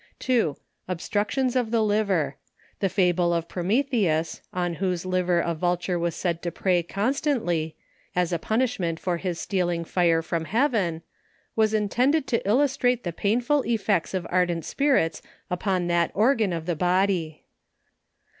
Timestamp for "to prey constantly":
6.41-7.75